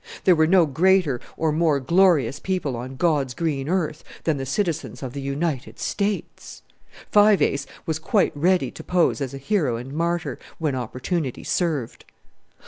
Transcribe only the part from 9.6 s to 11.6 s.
and martyr, when opportunity